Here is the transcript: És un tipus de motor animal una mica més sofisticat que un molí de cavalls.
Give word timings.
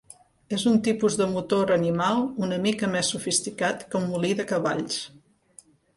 És 0.55 0.63
un 0.69 0.77
tipus 0.85 1.17
de 1.19 1.27
motor 1.33 1.73
animal 1.75 2.23
una 2.47 2.57
mica 2.65 2.89
més 2.95 3.11
sofisticat 3.15 3.85
que 3.93 4.01
un 4.03 4.09
molí 4.15 4.33
de 4.41 4.47
cavalls. 4.53 4.97